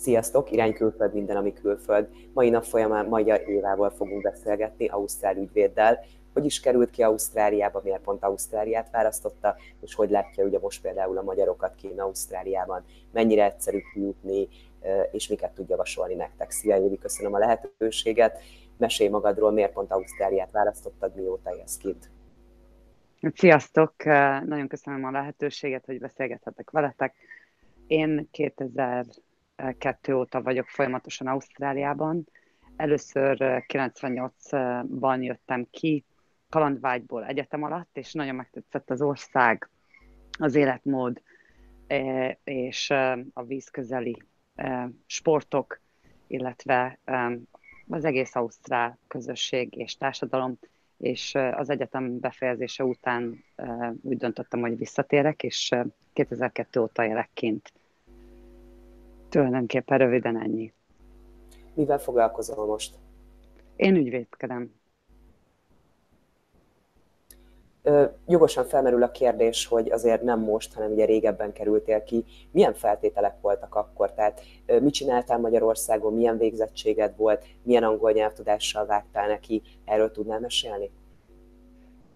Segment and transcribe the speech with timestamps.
[0.00, 2.08] Sziasztok, irány külföld minden, ami külföld.
[2.32, 5.98] Mai nap folyamán Magyar Évával fogunk beszélgetni, Ausztrál ügyvéddel.
[6.32, 11.18] Hogy is került ki Ausztráliába, miért pont Ausztráliát választotta, és hogy látja ugye most például
[11.18, 14.48] a magyarokat ki Ausztráliában, mennyire egyszerű kijutni,
[15.10, 16.50] és miket tud javasolni nektek.
[16.50, 18.38] Szia Évi, köszönöm a lehetőséget.
[18.76, 22.10] Mesélj magadról, miért pont Ausztráliát választottad, mióta élsz kint.
[23.34, 23.94] Sziasztok!
[24.44, 27.14] Nagyon köszönöm a lehetőséget, hogy beszélgethetek veletek.
[27.86, 28.28] Én
[29.60, 32.26] 2002 óta vagyok folyamatosan Ausztráliában.
[32.76, 33.36] Először
[33.68, 36.04] 98-ban jöttem ki
[36.48, 39.68] kalandvágyból egyetem alatt, és nagyon megtetszett az ország,
[40.38, 41.22] az életmód
[42.44, 42.90] és
[43.32, 44.22] a vízközeli
[45.06, 45.80] sportok,
[46.26, 46.98] illetve
[47.88, 50.58] az egész ausztrál közösség és társadalom,
[50.98, 53.44] és az egyetem befejezése után
[54.02, 55.74] úgy döntöttem, hogy visszatérek, és
[56.12, 57.72] 2002 óta élek kint.
[59.30, 60.72] Tulajdonképpen röviden ennyi.
[61.74, 62.94] Mivel foglalkozol most?
[63.76, 64.78] Én ügyvédkedem
[68.26, 72.24] jogosan felmerül a kérdés, hogy azért nem most, hanem ugye régebben kerültél ki.
[72.50, 74.12] Milyen feltételek voltak akkor?
[74.12, 79.62] Tehát mit csináltál Magyarországon, milyen végzettséged volt, milyen angol nyelvtudással vágtál neki?
[79.84, 80.90] Erről tudnál mesélni?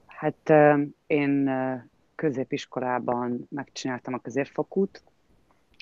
[0.07, 0.53] Hát
[1.07, 1.51] én
[2.15, 5.03] középiskolában megcsináltam a középfokút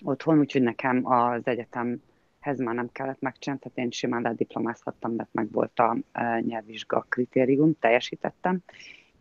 [0.02, 5.50] otthon, úgyhogy nekem az egyetemhez már nem kellett megcsinálni, tehát én simán lediplomázhattam, mert meg
[5.50, 5.96] volt a
[6.40, 8.62] nyelvvizsga kritérium, teljesítettem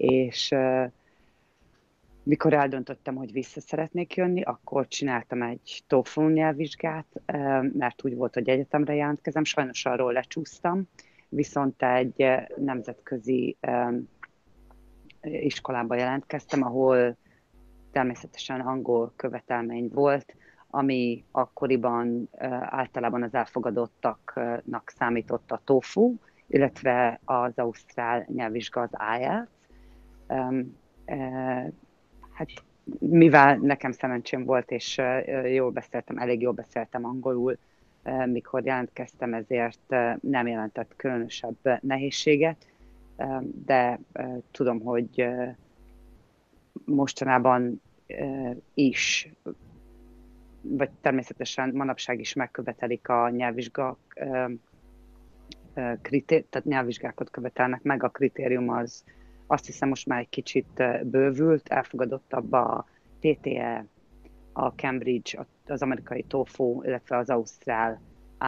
[0.02, 0.56] és
[2.24, 7.22] mikor eldöntöttem, hogy vissza szeretnék jönni, akkor csináltam egy TOEFL nyelvvizsgát,
[7.74, 10.84] mert úgy volt, hogy egyetemre jelentkezem, sajnos arról lecsúsztam,
[11.30, 12.26] viszont egy
[12.58, 13.58] nemzetközi
[15.22, 17.18] iskolába jelentkeztem, ahol
[17.92, 20.36] természetesen angol követelmény volt,
[20.72, 22.30] ami akkoriban
[22.62, 26.10] általában az elfogadottaknak számított a TOEFL,
[26.48, 28.90] illetve az ausztrál nyelvvizsga az
[29.20, 29.50] IELTS,
[32.34, 32.50] hát
[33.00, 35.02] mivel nekem szerencsém volt, és
[35.44, 37.58] jól beszéltem, elég jól beszéltem angolul,
[38.26, 42.68] mikor jelentkeztem, ezért nem jelentett különösebb nehézséget,
[43.66, 44.00] de
[44.52, 45.28] tudom, hogy
[46.86, 47.82] mostanában
[48.74, 49.32] is,
[50.62, 53.98] vagy természetesen manapság is megkövetelik a nyelvvizsga
[56.14, 59.04] tehát nyelvvizsgákat követelnek meg, a kritérium az
[59.48, 62.86] azt hiszem most már egy kicsit bővült, elfogadottabb a
[63.20, 63.86] TTE,
[64.54, 68.02] a Cambridge, az amerikai TOEFL, illetve az ausztrál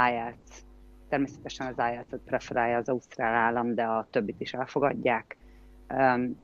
[0.09, 0.63] IELTS.
[1.09, 5.37] Természetesen az IELTS-et preferálja az ausztrál állam, de a többit is elfogadják.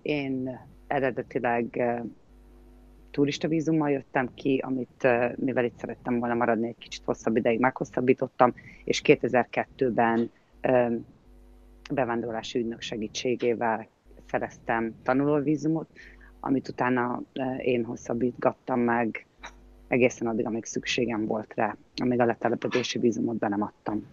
[0.02, 1.84] Én eredetileg
[3.20, 8.54] turista vízummal jöttem ki, amit mivel itt szerettem volna maradni, egy kicsit hosszabb ideig meghosszabbítottam,
[8.84, 10.32] és 2002-ben
[11.92, 13.88] bevándorlási ügynök segítségével
[14.26, 15.88] szereztem tanulóvízumot,
[16.40, 19.26] amit utána e, én hosszabbítgattam meg
[19.88, 24.06] egészen addig, amíg szükségem volt rá, amíg a letelepedési vízumot be nem adtam.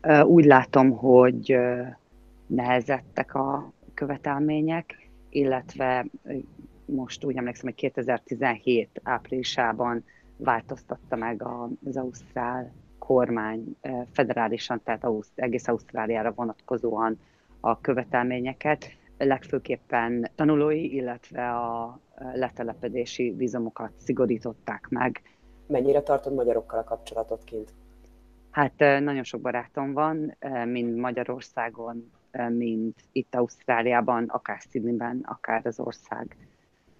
[0.00, 1.58] E, úgy látom, hogy
[2.46, 6.06] nehezettek a követelmények, illetve
[6.88, 10.04] most úgy emlékszem, hogy 2017 áprilisában
[10.36, 11.42] változtatta meg
[11.84, 13.76] az Ausztrál kormány
[14.12, 17.18] federálisan, tehát egész Ausztráliára vonatkozóan
[17.60, 22.00] a követelményeket, legfőképpen tanulói, illetve a
[22.32, 25.22] letelepedési vízumokat szigorították meg.
[25.66, 27.72] Mennyire tartod magyarokkal a kapcsolatot kint?
[28.50, 32.10] Hát nagyon sok barátom van, mind Magyarországon,
[32.48, 36.36] mind itt Ausztráliában, akár Sydneyben, akár az ország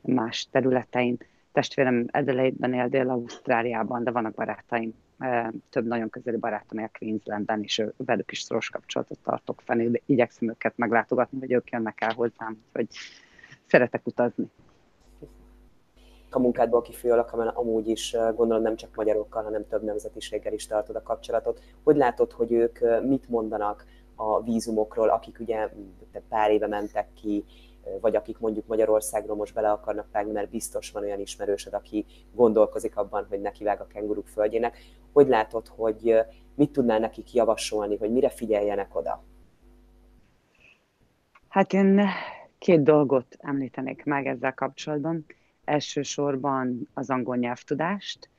[0.03, 1.19] más területein.
[1.53, 4.95] Testvérem Adelaide-ben él Dél-Ausztráliában, de vannak barátaim
[5.71, 10.77] több nagyon közeli barátom él Queenslandben, és velük is szoros kapcsolatot tartok fenn, igyekszem őket
[10.77, 12.87] meglátogatni, vagy ők jönnek el hozzám, hogy
[13.67, 14.51] szeretek utazni.
[16.31, 20.97] A munkádból kifolyólag, mert amúgy is gondolom nem csak magyarokkal, hanem több nemzetiséggel is tartod
[20.97, 21.61] a kapcsolatot.
[21.83, 23.85] Hogy látod, hogy ők mit mondanak
[24.15, 25.69] a vízumokról, akik ugye
[26.29, 27.45] pár éve mentek ki,
[28.01, 32.97] vagy akik mondjuk Magyarországról most bele akarnak vágni, mert biztos van olyan ismerősöd, aki gondolkozik
[32.97, 34.79] abban, hogy nekivág a kenguruk földjének.
[35.13, 36.15] Hogy látod, hogy
[36.55, 39.25] mit tudnál nekik javasolni, hogy mire figyeljenek oda?
[41.49, 42.03] Hát én
[42.59, 45.27] két dolgot említenék meg ezzel kapcsolatban.
[45.65, 48.31] Elsősorban az angol nyelvtudást,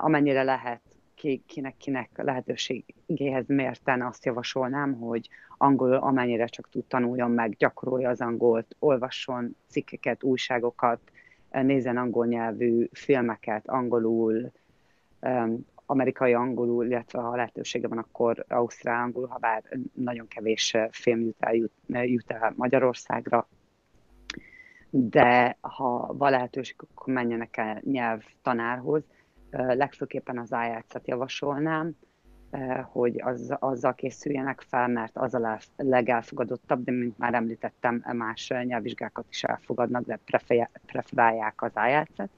[0.00, 0.80] amennyire lehet
[1.20, 5.28] ki, kinek, kinek lehetőségéhez mérten azt javasolnám, hogy
[5.58, 11.00] angolul amennyire csak tud tanuljon meg, gyakorolja az angolt, olvasson cikkeket, újságokat,
[11.50, 14.52] nézzen angol nyelvű filmeket angolul,
[15.86, 19.62] amerikai angolul, illetve ha lehetősége van, akkor ausztrál angolul, ha bár
[19.94, 23.48] nagyon kevés film jut el, jut, jut el Magyarországra,
[24.90, 29.02] de ha van lehetőség, akkor menjenek el nyelvtanárhoz.
[29.50, 31.96] Legfőképpen az IELTS-et javasolnám,
[32.84, 39.26] hogy az, azzal készüljenek fel, mert az a legelfogadottabb, de mint már említettem, más nyelvvizsgákat
[39.30, 40.18] is elfogadnak, de
[40.86, 42.30] preferálják az IELTS-et.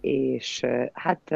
[0.00, 1.34] És hát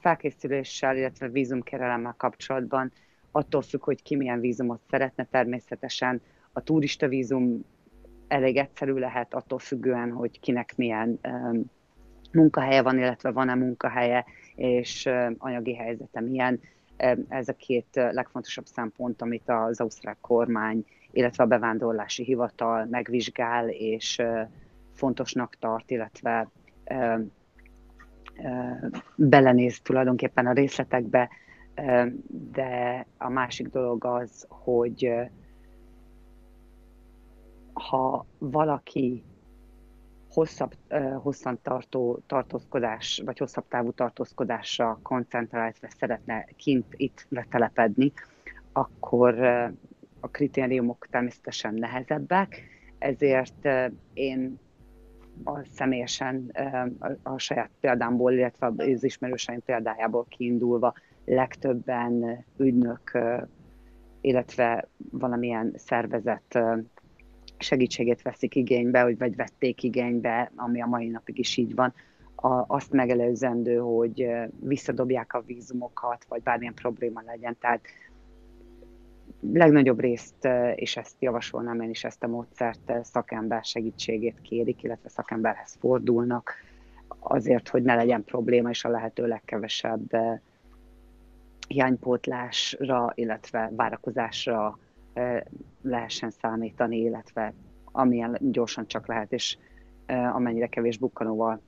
[0.00, 2.92] felkészüléssel, illetve vízumkerelemmel kapcsolatban
[3.30, 6.20] attól függ, hogy ki milyen vízumot szeretne, természetesen
[6.52, 7.64] a turista vízum
[8.28, 11.20] elég egyszerű lehet attól függően, hogy kinek milyen
[12.32, 14.24] munkahelye van, illetve van-e munkahelye,
[14.54, 15.08] és
[15.38, 16.60] anyagi helyzete milyen.
[17.28, 24.22] Ez a két legfontosabb szempont, amit az ausztrál kormány, illetve a bevándorlási hivatal megvizsgál, és
[24.92, 26.48] fontosnak tart, illetve
[29.14, 31.28] belenéz tulajdonképpen a részletekbe,
[32.52, 35.12] de a másik dolog az, hogy
[37.72, 39.24] ha valaki
[40.32, 40.72] hosszabb,
[41.22, 48.12] hosszan tartó tartózkodás, vagy hosszabb távú tartózkodásra koncentrál, illetve szeretne kint itt letelepedni,
[48.72, 49.38] akkor
[50.20, 52.62] a kritériumok természetesen nehezebbek,
[52.98, 53.68] ezért
[54.12, 54.58] én
[55.44, 56.50] a személyesen
[57.22, 60.94] a saját példámból, illetve az ismerőseim példájából kiindulva
[61.24, 63.18] legtöbben ügynök,
[64.20, 66.58] illetve valamilyen szervezet
[67.62, 71.94] segítségét veszik igénybe, vagy, vagy vették igénybe, ami a mai napig is így van,
[72.34, 74.28] a, azt megelőzendő, hogy
[74.60, 77.56] visszadobják a vízumokat, vagy bármilyen probléma legyen.
[77.60, 77.80] Tehát
[79.40, 85.76] legnagyobb részt, és ezt javasolnám én is ezt a módszert, szakember segítségét kérik, illetve szakemberhez
[85.80, 86.54] fordulnak,
[87.18, 90.10] azért, hogy ne legyen probléma, és a lehető legkevesebb
[91.68, 94.78] hiánypótlásra, illetve várakozásra
[95.82, 97.54] lehessen számítani, illetve
[97.84, 99.58] amilyen gyorsan csak lehet, és
[100.06, 101.60] amennyire kevés bukkanóval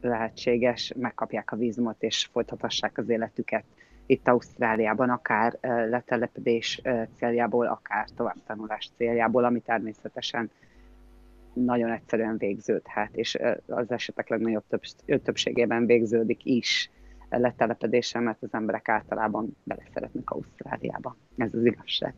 [0.00, 3.64] lehetséges, megkapják a vízumot, és folytathassák az életüket
[4.06, 6.82] itt Ausztráliában, akár letelepedés
[7.16, 10.50] céljából, akár továbbtanulás céljából, ami természetesen
[11.52, 14.82] nagyon egyszerűen végződhet, és az esetek legnagyobb több,
[15.22, 16.90] többségében végződik is
[17.28, 21.16] letelepedéssel, mert az emberek általában beleszeretnek Ausztráliába.
[21.36, 22.14] Ez az igazság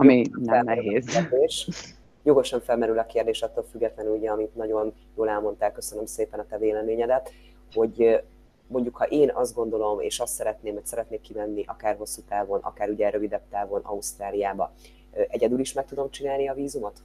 [0.00, 1.18] ami nem nehéz.
[2.24, 6.58] Jogosan felmerül a kérdés attól függetlenül, ugye, amit nagyon jól elmondtál, köszönöm szépen a te
[6.58, 7.32] véleményedet,
[7.74, 8.22] hogy
[8.66, 12.88] mondjuk ha én azt gondolom, és azt szeretném, hogy szeretnék kimenni akár hosszú távon, akár
[12.88, 14.72] ugye rövidebb távon Ausztráliába,
[15.28, 16.98] egyedül is meg tudom csinálni a vízumot?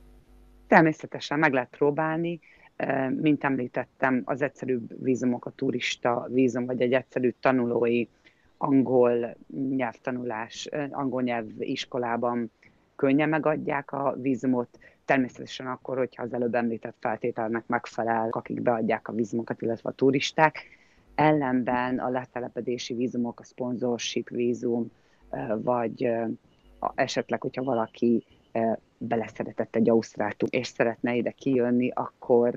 [0.67, 2.39] Természetesen meg lehet próbálni.
[3.09, 8.07] Mint említettem, az egyszerűbb vízumok, a turista vízum, vagy egy egyszerű tanulói
[8.57, 9.35] angol
[9.69, 12.51] nyelvtanulás, angol nyelv iskolában
[13.03, 19.13] könnyen megadják a vízumot, természetesen akkor, hogyha az előbb említett feltételnek megfelel, akik beadják a
[19.13, 20.65] vízumokat, illetve a turisták.
[21.15, 24.91] Ellenben a letelepedési vízumok, a sponsorship vízum,
[25.55, 26.11] vagy
[26.95, 28.25] esetleg, hogyha valaki
[28.97, 32.53] beleszeretett egy ausztráltú, és szeretne ide kijönni, akkor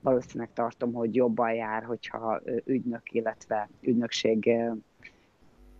[0.00, 4.50] valószínűleg tartom, hogy jobban jár, hogyha ügynök, illetve ügynökség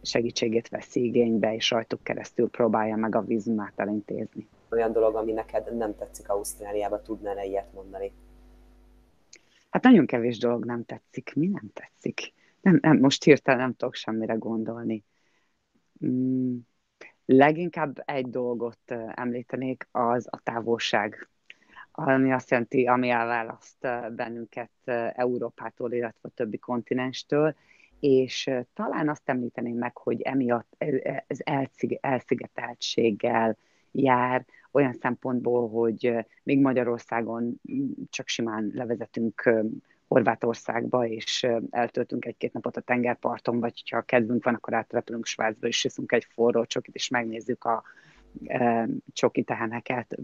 [0.03, 4.49] segítségét veszi igénybe, és rajtuk keresztül próbálja meg a vízumát elintézni.
[4.71, 8.13] Olyan dolog, ami neked nem tetszik Ausztráliába, tudnál-e ilyet mondani?
[9.71, 11.33] Hát nagyon kevés dolog nem tetszik.
[11.35, 12.33] Mi nem tetszik?
[12.61, 15.05] Nem, nem, most hirtelen nem tudok semmire gondolni.
[16.07, 16.57] Mm,
[17.25, 21.27] leginkább egy dolgot említenék, az a távolság
[21.93, 24.71] ami azt jelenti, ami elválaszt bennünket
[25.13, 27.57] Európától, illetve a többi kontinenstől,
[28.03, 30.75] és talán azt említeném meg, hogy emiatt
[31.27, 31.39] ez
[32.01, 33.57] elszigeteltséggel
[33.91, 37.61] jár, olyan szempontból, hogy még Magyarországon
[38.11, 39.51] csak simán levezetünk
[40.09, 45.85] Horvátországba, és eltöltünk egy-két napot a tengerparton, vagy ha kedvünk van, akkor átrepülünk Svájcba, és
[45.85, 47.83] iszunk egy forró csokit, és megnézzük a
[48.45, 50.17] e, csoki teheneket,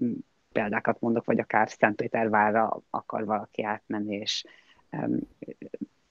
[0.53, 4.45] példákat mondok, vagy akár Szentpétervárra akar valaki átmenni, és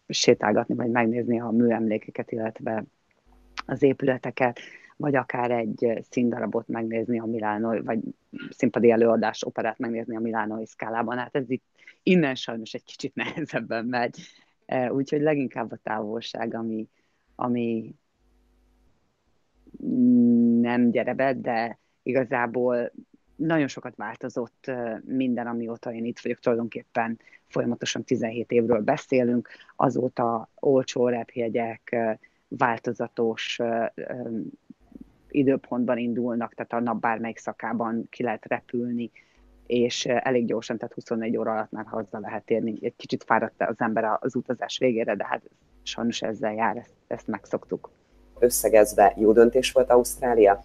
[0.08, 2.84] sétálgatni, vagy megnézni a műemlékeket, illetve
[3.66, 4.60] az épületeket,
[4.98, 8.00] vagy akár egy színdarabot megnézni a Milánó, vagy
[8.50, 11.18] színpadi előadás, operát megnézni a Milánói szkálában.
[11.18, 11.64] Hát ez itt
[12.04, 14.20] innen sajnos egy kicsit nehezebben megy.
[14.66, 16.88] E, úgyhogy leginkább a távolság, ami,
[17.36, 17.96] ami
[20.62, 22.92] nem gyere be, de igazából
[23.38, 24.72] nagyon sokat változott
[25.06, 31.96] minden, amióta én itt vagyok, tulajdonképpen folyamatosan 17 évről beszélünk, azóta olcsó repjegyek,
[32.48, 33.60] változatos
[35.30, 39.12] időpontban indulnak, tehát a nap bármelyik szakában ki lehet repülni,
[39.66, 42.74] és elég gyorsan, tehát 24 óra alatt már haza lehet érni.
[42.82, 45.42] Egy kicsit fáradt az ember az utazás végére, de hát
[45.84, 47.90] sajnos ezzel jár, ezt, ezt megszoktuk.
[48.40, 50.64] Összegezve jó döntés volt Ausztrália?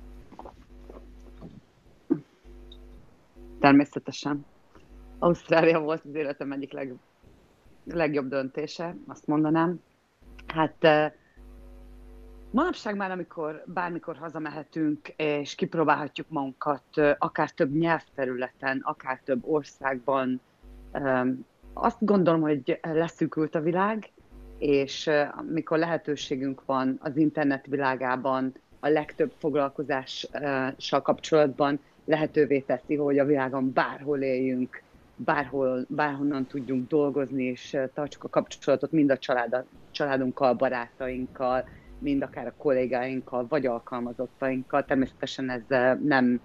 [3.63, 4.45] Természetesen.
[5.19, 6.95] Ausztrália volt az életem egyik leg,
[7.85, 9.81] legjobb döntése, azt mondanám.
[10.47, 10.87] Hát
[12.51, 16.83] manapság már, amikor bármikor hazamehetünk, és kipróbálhatjuk magunkat,
[17.19, 20.41] akár több nyelvterületen, akár több országban,
[21.73, 24.11] azt gondolom, hogy leszűkült a világ,
[24.59, 33.25] és amikor lehetőségünk van az internet világában, a legtöbb foglalkozással kapcsolatban lehetővé teszi, hogy a
[33.25, 34.83] világon bárhol éljünk,
[35.17, 41.65] bárhol, bárhonnan tudjunk dolgozni, és tartsuk a kapcsolatot mind a család, családunkkal, barátainkkal,
[41.99, 44.85] mind akár a kollégáinkkal, vagy alkalmazottainkkal.
[44.85, 46.41] Természetesen ez nem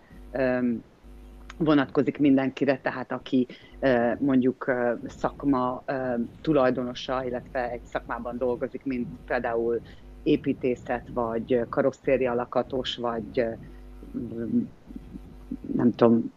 [1.57, 3.47] vonatkozik mindenkire, tehát aki
[4.17, 4.71] mondjuk
[5.07, 5.83] szakma
[6.41, 9.81] tulajdonosa, illetve egy szakmában dolgozik, mint például
[10.23, 13.45] építészet, vagy karosszéria lakatos, vagy
[15.75, 16.31] nem tudom,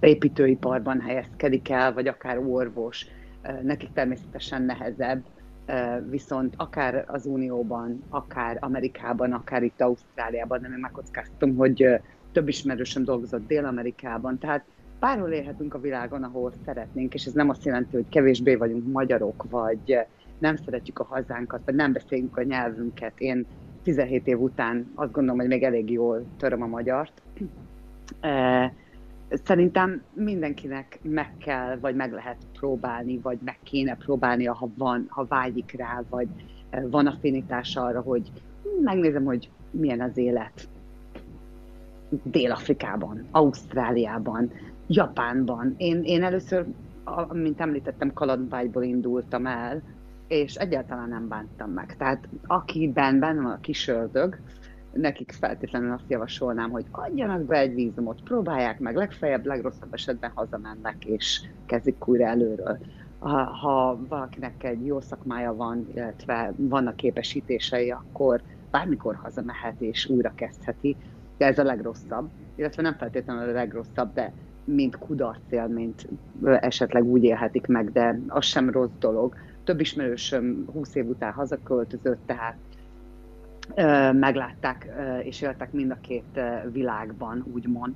[0.00, 3.06] építőiparban helyezkedik el, vagy akár orvos,
[3.62, 5.24] nekik természetesen nehezebb,
[6.10, 12.00] viszont akár az Unióban, akár Amerikában, akár itt Ausztráliában, nem én megkockáztam, hogy
[12.32, 14.64] több ismerősöm dolgozott Dél-Amerikában, tehát
[15.00, 19.46] bárhol élhetünk a világon, ahol szeretnénk, és ez nem azt jelenti, hogy kevésbé vagyunk magyarok,
[19.50, 19.98] vagy
[20.38, 23.12] nem szeretjük a hazánkat, vagy nem beszéljük a nyelvünket.
[23.18, 23.46] Én
[23.82, 27.22] 17 év után azt gondolom, hogy még elég jól töröm a magyart.
[29.28, 35.26] Szerintem mindenkinek meg kell, vagy meg lehet próbálni, vagy meg kéne próbálnia, ha van, ha
[35.28, 36.28] vágyik rá, vagy
[36.90, 38.30] van affinitás arra, hogy
[38.82, 40.68] megnézem, hogy milyen az élet
[42.22, 44.50] Dél-Afrikában, Ausztráliában,
[44.86, 45.74] Japánban.
[45.76, 46.66] Én, én először,
[47.32, 49.82] mint említettem, kalandvágyból indultam el,
[50.28, 51.96] és egyáltalán nem bántam meg.
[51.96, 54.38] Tehát akiben benne van a kis ördög,
[54.96, 61.04] nekik feltétlenül azt javasolnám, hogy adjanak be egy vízumot, próbálják meg, legfeljebb, legrosszabb esetben hazamennek,
[61.04, 62.78] és kezdik újra előről.
[63.18, 70.32] Ha, ha valakinek egy jó szakmája van, illetve vannak képesítései, akkor bármikor hazamehet és újra
[70.34, 70.96] kezdheti,
[71.36, 74.32] de ez a legrosszabb, illetve nem feltétlenül a legrosszabb, de
[74.64, 76.08] mint kudarcélményt
[76.44, 79.34] esetleg úgy élhetik meg, de az sem rossz dolog.
[79.64, 82.56] Több ismerősöm 20 év után hazaköltözött, tehát
[84.12, 84.88] meglátták
[85.22, 86.40] és éltek mind a két
[86.72, 87.94] világban, úgymond.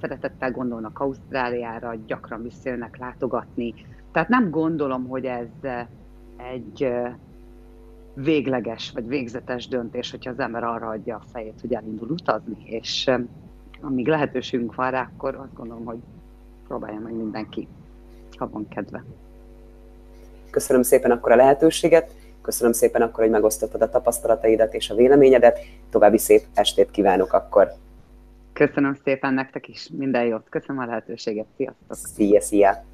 [0.00, 3.74] Szeretettel gondolnak Ausztráliára, gyakran visszajönnek látogatni.
[4.12, 5.46] Tehát nem gondolom, hogy ez
[6.52, 6.92] egy
[8.14, 13.10] végleges vagy végzetes döntés, hogyha az ember arra adja a fejét, hogy elindul utazni, és
[13.80, 15.98] amíg lehetőségünk van rá, akkor azt gondolom, hogy
[16.66, 17.68] próbálja meg mindenki,
[18.36, 19.04] ha van kedve.
[20.50, 25.58] Köszönöm szépen akkor a lehetőséget, köszönöm szépen akkor, hogy megosztottad a tapasztalataidat és a véleményedet,
[25.90, 27.72] további szép estét kívánok akkor.
[28.52, 31.96] Köszönöm szépen nektek is, minden jót, köszönöm a lehetőséget, sziasztok!
[32.14, 32.84] Szia, szia!